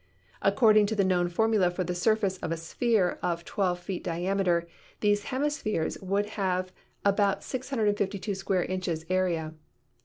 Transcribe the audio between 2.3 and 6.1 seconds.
of a sphere of 12 feet diameter, these hemispheres